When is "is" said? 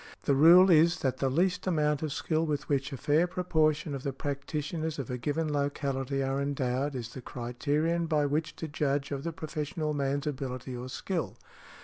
0.71-1.01, 6.95-7.13